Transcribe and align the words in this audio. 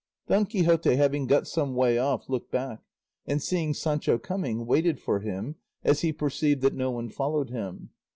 Don 0.25 0.47
Quixote 0.47 0.95
having 0.95 1.27
got 1.27 1.45
some 1.47 1.75
way 1.75 1.99
off 1.99 2.27
looked 2.27 2.49
back, 2.51 2.79
and 3.27 3.39
seeing 3.39 3.75
Sancho 3.75 4.17
coming, 4.17 4.65
waited 4.65 4.99
for 4.99 5.19
him, 5.19 5.57
as 5.83 6.01
he 6.01 6.11
perceived 6.11 6.61
that 6.63 6.73
no 6.73 6.89
one 6.89 7.09
followed 7.11 7.51
him. 7.51 7.91